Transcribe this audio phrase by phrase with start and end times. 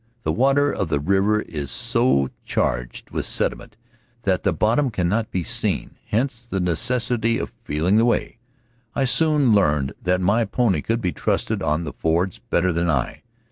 [0.23, 3.77] The water of the river is so charged with sediment
[4.23, 8.39] that the bottom cannot be seen; hence the necessity of feeling the way.
[8.95, 13.21] I soon learned that my pony could be trusted on the fords better than I.